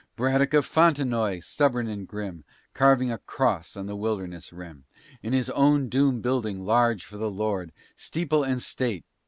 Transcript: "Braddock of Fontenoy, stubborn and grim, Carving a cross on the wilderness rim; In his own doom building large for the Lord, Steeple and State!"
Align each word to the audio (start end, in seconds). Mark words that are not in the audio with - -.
"Braddock 0.15 0.55
of 0.55 0.65
Fontenoy, 0.65 1.41
stubborn 1.41 1.87
and 1.87 2.07
grim, 2.07 2.43
Carving 2.73 3.11
a 3.11 3.19
cross 3.19 3.77
on 3.77 3.85
the 3.85 3.95
wilderness 3.95 4.51
rim; 4.51 4.85
In 5.21 5.31
his 5.31 5.51
own 5.51 5.89
doom 5.89 6.21
building 6.21 6.65
large 6.65 7.05
for 7.05 7.17
the 7.17 7.29
Lord, 7.29 7.71
Steeple 7.95 8.43
and 8.43 8.59
State!" 8.63 9.05